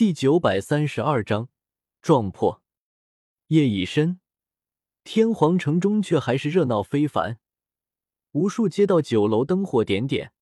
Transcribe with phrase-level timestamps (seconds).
[0.00, 1.50] 第九百三十二章
[2.00, 2.62] 撞破。
[3.48, 4.18] 夜已深，
[5.04, 7.38] 天皇城中却还是热闹非凡，
[8.30, 10.32] 无数街道、酒楼灯火点点，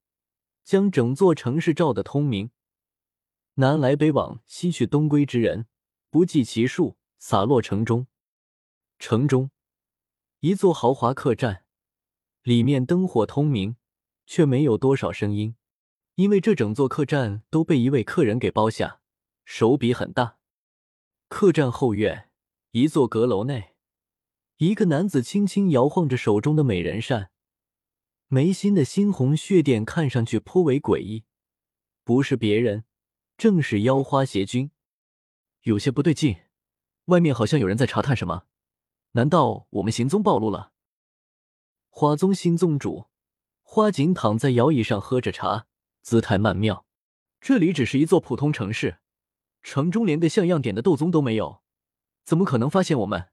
[0.62, 2.52] 将整座城市照得通明。
[3.54, 5.66] 南来北往、西去东归之人
[6.08, 8.06] 不计其数，洒落城中。
[9.00, 9.50] 城中
[10.38, 11.64] 一座豪华客栈，
[12.44, 13.74] 里面灯火通明，
[14.24, 15.56] 却没有多少声音，
[16.14, 19.00] 因为这整座客栈都被一位客人给包下。
[19.50, 20.36] 手笔很大。
[21.30, 22.30] 客栈后院
[22.72, 23.74] 一座阁楼内，
[24.58, 27.30] 一个男子轻轻摇晃着手中的美人扇，
[28.26, 31.24] 眉心的猩红血点看上去颇为诡异。
[32.04, 32.84] 不是别人，
[33.38, 34.70] 正是妖花邪君。
[35.62, 36.36] 有些不对劲，
[37.06, 38.44] 外面好像有人在查探什么？
[39.12, 40.72] 难道我们行踪暴露了？
[41.88, 43.06] 花宗新宗主
[43.62, 45.66] 花锦躺在摇椅上喝着茶，
[46.02, 46.84] 姿态曼妙。
[47.40, 48.98] 这里只是一座普通城市。
[49.68, 51.60] 城中连个像样点的斗宗都没有，
[52.24, 53.28] 怎么可能发现我们？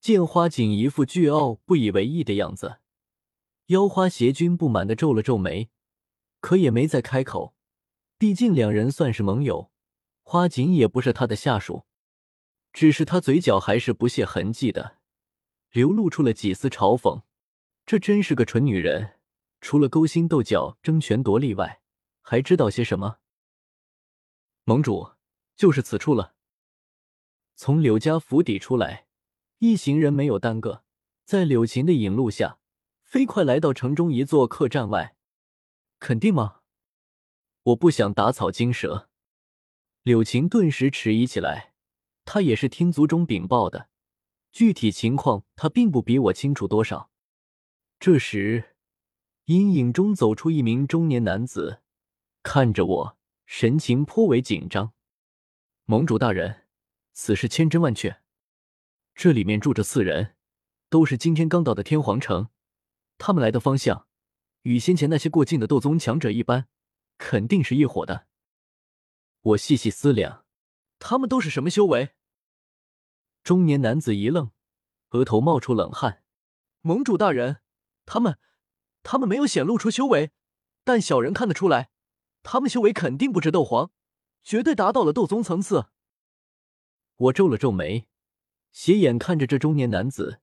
[0.00, 2.78] 见花锦一副倨傲不以为意的样子，
[3.66, 5.68] 妖花邪君不满的皱了皱眉，
[6.40, 7.54] 可也没再开口。
[8.16, 9.70] 毕竟两人算是盟友，
[10.22, 11.84] 花锦也不是他的下属，
[12.72, 14.96] 只是他嘴角还是不屑痕迹的
[15.72, 17.20] 流露出了几丝嘲讽。
[17.84, 19.18] 这真是个蠢女人，
[19.60, 21.82] 除了勾心斗角、争权夺利外，
[22.22, 23.18] 还知道些什么？
[24.64, 25.12] 盟主，
[25.56, 26.34] 就是此处了。
[27.54, 29.06] 从柳家府邸出来，
[29.58, 30.84] 一行人没有耽搁，
[31.24, 32.58] 在柳琴的引路下，
[33.02, 35.16] 飞快来到城中一座客栈外。
[35.98, 36.60] 肯定吗？
[37.62, 39.08] 我不想打草惊蛇。
[40.02, 41.70] 柳琴顿时迟疑起来。
[42.24, 43.88] 他也是听族中禀报的，
[44.52, 47.10] 具体情况他并不比我清楚多少。
[47.98, 48.76] 这时，
[49.46, 51.82] 阴影中走出一名中年男子，
[52.44, 53.18] 看着我。
[53.54, 54.94] 神情颇为紧张，
[55.84, 56.68] 盟主大人，
[57.12, 58.22] 此事千真万确。
[59.14, 60.36] 这里面住着四人，
[60.88, 62.48] 都是今天刚到的天皇城。
[63.18, 64.08] 他们来的方向
[64.62, 66.66] 与先前那些过境的斗宗强者一般，
[67.18, 68.26] 肯定是一伙的。
[69.42, 70.46] 我细细思量，
[70.98, 72.14] 他们都是什么修为？
[73.44, 74.50] 中年男子一愣，
[75.10, 76.24] 额头冒出冷汗。
[76.80, 77.60] 盟主大人，
[78.06, 78.38] 他们，
[79.02, 80.32] 他们没有显露出修为，
[80.84, 81.90] 但小人看得出来。
[82.42, 83.90] 他们修为肯定不止斗皇，
[84.42, 85.86] 绝对达到了斗宗层次。
[87.16, 88.06] 我皱了皱眉，
[88.72, 90.40] 斜眼看着这中年男子，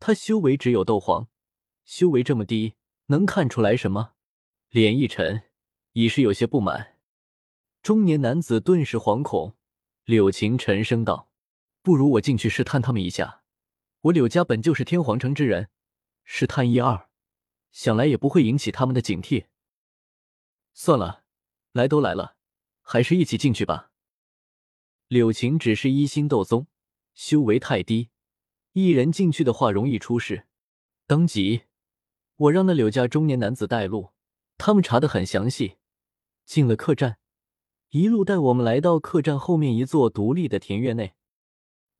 [0.00, 1.28] 他修为只有斗皇，
[1.84, 2.74] 修为这么低，
[3.06, 4.14] 能看出来什么？
[4.70, 5.44] 脸一沉，
[5.92, 6.98] 已是有些不满。
[7.82, 9.56] 中年男子顿时惶恐，
[10.04, 11.30] 柳晴沉声道
[11.82, 13.42] ：“不如我进去试探他们一下。
[14.00, 15.68] 我柳家本就是天皇城之人，
[16.24, 17.08] 试探一二，
[17.70, 19.46] 想来也不会引起他们的警惕。
[20.72, 21.22] 算了。”
[21.76, 22.36] 来都来了，
[22.80, 23.90] 还是一起进去吧。
[25.08, 26.66] 柳晴只是一星斗宗，
[27.14, 28.08] 修为太低，
[28.72, 30.46] 一人进去的话容易出事。
[31.06, 31.62] 当即，
[32.36, 34.12] 我让那柳家中年男子带路，
[34.58, 35.76] 他们查的很详细。
[36.44, 37.18] 进了客栈，
[37.90, 41.14] 一路带我们来到客栈后面一座独立的庭院内。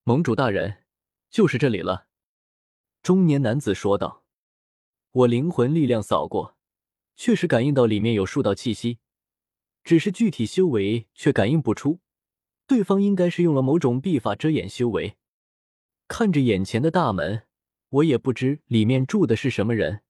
[0.05, 0.85] 盟主大人，
[1.31, 2.07] 就是这里了。
[3.03, 4.25] 中年男子说道。
[5.13, 6.57] 我灵魂力量扫过，
[7.15, 8.99] 确实感应到里面有数道气息。
[9.87, 12.01] 只是具体修为却感应不出，
[12.67, 15.17] 对方应该是用了某种秘法遮掩修为。
[16.09, 17.47] 看着眼前的大门，
[17.91, 20.03] 我也不知里面住的是什么人，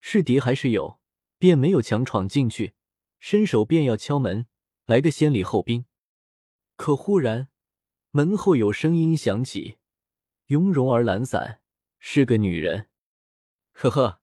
[0.00, 0.98] 是敌还是友，
[1.36, 2.72] 便没有强闯进去，
[3.20, 4.46] 伸手便要敲门，
[4.86, 5.84] 来个先礼后兵。
[6.76, 7.48] 可忽然
[8.12, 9.76] 门后有声音响起，
[10.46, 11.60] 雍容而懒散，
[11.98, 12.88] 是个女人。
[13.72, 14.22] 呵呵，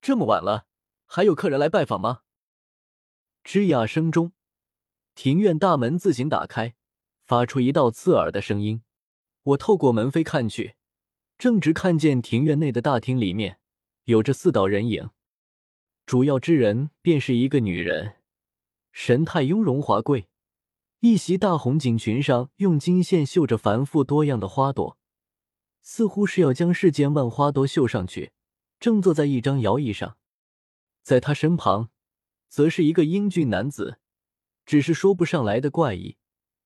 [0.00, 0.66] 这么晚了，
[1.04, 2.22] 还有客人来拜访吗？
[3.44, 4.32] 吱呀声中，
[5.14, 6.74] 庭院大门自行打开，
[7.26, 8.82] 发出一道刺耳的声音。
[9.42, 10.76] 我透过门扉看去，
[11.36, 13.58] 正直看见庭院内的大厅里面
[14.04, 15.10] 有着四道人影，
[16.06, 18.16] 主要之人便是一个女人，
[18.92, 20.28] 神态雍容华贵，
[21.00, 24.96] 一袭大红锦裙上用金线绣着繁复多样的花朵，
[25.82, 28.32] 似乎是要将世间万花都绣上去。
[28.80, 30.16] 正坐在一张摇椅上，
[31.02, 31.90] 在她身旁。
[32.48, 33.98] 则是一个英俊男子，
[34.64, 36.16] 只是说不上来的怪异，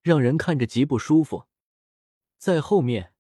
[0.03, 1.47] 让人看着极不舒服。
[2.37, 3.13] 在后面，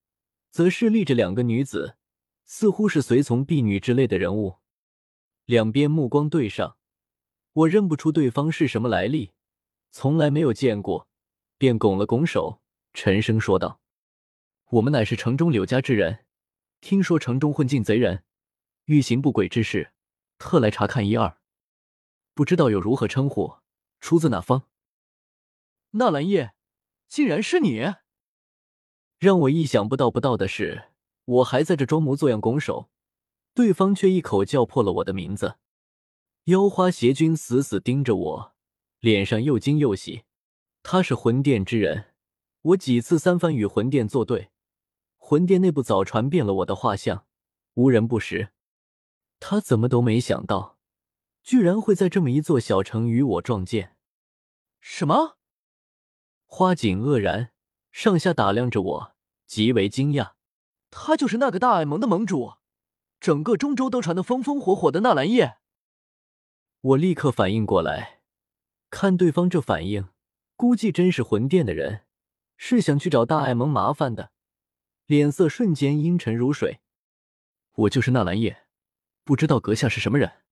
[0.50, 1.96] 则是立着两个女子，
[2.44, 4.58] 似乎是随从婢女之类的人物。
[5.44, 6.76] 两边目光对上，
[7.52, 9.32] 我认不出对方是什么来历，
[9.90, 11.08] 从来没有见过，
[11.56, 12.60] 便拱了拱手，
[12.92, 13.80] 沉声说道
[14.72, 16.26] ：“我们乃是城中柳家之人，
[16.80, 18.24] 听说城中混进贼人，
[18.84, 19.92] 欲行不轨之事，
[20.36, 21.38] 特来查看一二。”
[22.38, 23.56] 不知道有如何称呼，
[23.98, 24.62] 出自哪方？
[25.90, 26.54] 纳兰叶，
[27.08, 27.94] 竟然是你！
[29.18, 30.90] 让我意想不到不到的是，
[31.24, 32.90] 我还在这装模作样拱手，
[33.54, 35.56] 对方却一口叫破了我的名字。
[36.44, 38.54] 妖花邪君死死盯着我，
[39.00, 40.22] 脸上又惊又喜。
[40.84, 42.14] 他是魂殿之人，
[42.62, 44.52] 我几次三番与魂殿作对，
[45.16, 47.26] 魂殿内部早传遍了我的画像，
[47.74, 48.50] 无人不识。
[49.40, 50.77] 他怎么都没想到，
[51.48, 53.96] 居然会在这么一座小城与我撞见。
[54.80, 55.38] 什么？
[56.44, 57.52] 花锦愕然，
[57.90, 59.16] 上下打量着我，
[59.46, 60.32] 极为惊讶。
[60.90, 62.56] 他就是那个大爱盟的盟主，
[63.18, 65.56] 整个中州都传得风风火火的纳兰叶。
[66.82, 68.20] 我立刻反应过来，
[68.90, 70.10] 看对方这反应，
[70.54, 72.04] 估计真是魂殿的人，
[72.58, 74.32] 是想去找大爱盟麻烦的。
[75.06, 76.80] 脸色瞬间阴沉如水。
[77.72, 78.66] 我就是纳兰叶，
[79.24, 80.42] 不知道阁下是什么人？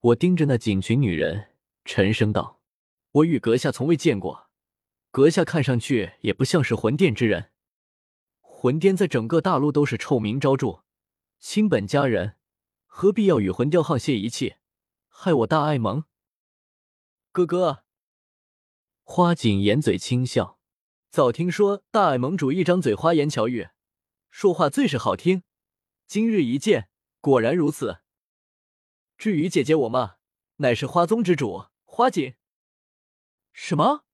[0.00, 1.50] 我盯着那锦裙女人，
[1.84, 2.62] 沉声道
[3.12, 4.48] ：“我与阁下从未见过。”
[5.12, 7.50] 阁下看上去也不像是魂殿之人。
[8.40, 10.84] 魂殿在整个大陆都是臭名昭著，
[11.38, 12.36] 亲本家人，
[12.86, 14.54] 何必要与魂雕沆瀣一气，
[15.08, 16.04] 害我大爱盟？
[17.30, 17.84] 哥哥，
[19.02, 20.58] 花锦掩嘴轻笑，
[21.10, 23.68] 早听说大爱盟主一张嘴花言巧语，
[24.30, 25.42] 说话最是好听，
[26.06, 26.88] 今日一见，
[27.20, 27.98] 果然如此。
[29.20, 30.14] 至于姐姐我嘛，
[30.56, 32.36] 乃是花宗之主花锦。
[33.52, 34.06] 什么？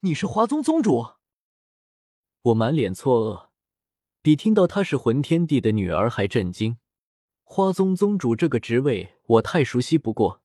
[0.00, 1.16] 你是花宗宗主？
[2.40, 3.48] 我满脸错愕，
[4.22, 6.78] 比听到她是魂天帝的女儿还震惊。
[7.44, 10.40] 花宗宗主这个职位我太熟悉不过，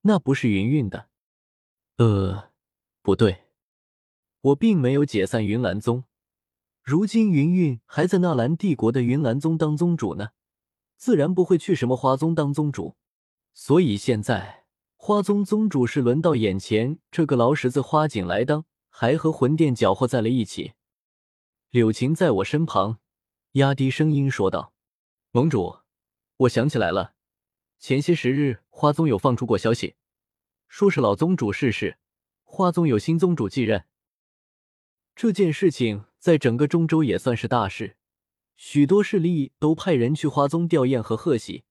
[0.00, 1.10] 那不是云云的。
[1.98, 2.52] 呃，
[3.02, 3.44] 不对，
[4.40, 6.04] 我并没有解散云岚宗，
[6.82, 10.30] 如今云云还在纳兰帝国的云岚宗当宗主呢，
[10.96, 12.96] 自然不会去什么花宗当宗主。
[13.52, 14.64] 所以现在
[14.96, 18.64] 花宗宗主是轮到眼前这个老十子花景来当。
[18.92, 20.72] 还和魂殿搅和在了一起。
[21.70, 22.98] 柳琴在我身旁，
[23.52, 24.74] 压低声音说道
[25.30, 25.78] ：“盟主，
[26.38, 27.14] 我想起来了，
[27.78, 29.94] 前些时日花宗有放出过消息，
[30.68, 31.98] 说是老宗主逝世，
[32.42, 33.86] 花宗有新宗主继任。
[35.14, 37.96] 这件事情在整个中州也算是大事，
[38.56, 41.64] 许多势力都派人去花宗吊唁和贺喜，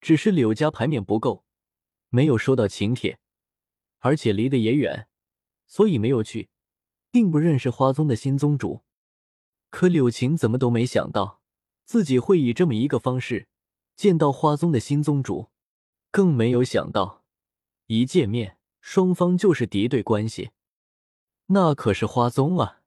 [0.00, 1.44] 只是柳家牌面不够，
[2.08, 3.18] 没有收到请帖，
[3.98, 5.08] 而且离得也远。”
[5.66, 6.50] 所以没有去，
[7.12, 8.82] 并不认识花宗的新宗主。
[9.70, 11.40] 可柳琴怎么都没想到，
[11.84, 13.46] 自己会以这么一个方式
[13.94, 15.50] 见到花宗的新宗主，
[16.10, 17.24] 更没有想到，
[17.86, 20.50] 一见面双方就是敌对关系。
[21.46, 22.80] 那可是花宗啊，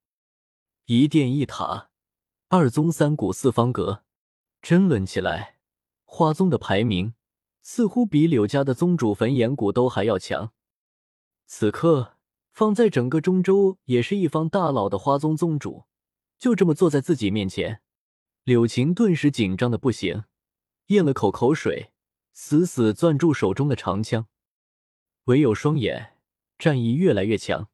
[0.88, 1.90] 一殿一塔，
[2.50, 4.04] 二宗三谷四方阁，
[4.62, 5.53] 争论起来，
[6.14, 7.16] 花宗的排名
[7.64, 10.52] 似乎比柳家的宗主焚炎谷都还要强。
[11.48, 12.12] 此刻。
[12.54, 15.86] 放在整个中州也是一方大佬的花宗宗主，
[16.38, 17.82] 就这么坐在自己面前，
[18.44, 20.26] 柳琴顿时紧张的不行，
[20.90, 21.94] 咽了口口水，
[22.32, 24.28] 死死攥住手中的长枪，
[25.24, 26.20] 唯有双眼
[26.60, 27.72] 战意越来越强。